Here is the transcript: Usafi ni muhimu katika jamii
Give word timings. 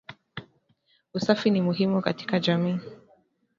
Usafi 1.13 1.49
ni 1.49 1.61
muhimu 1.61 2.01
katika 2.01 2.39
jamii 2.39 2.79